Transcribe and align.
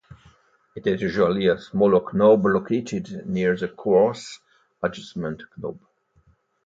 It 0.75 0.87
is 0.87 0.99
usually 1.03 1.45
a 1.45 1.59
smaller 1.59 2.01
knob 2.11 2.43
located 2.47 3.27
near 3.29 3.55
the 3.55 3.67
coarse 3.67 4.39
adjustment 4.81 5.43
knob. 5.57 5.77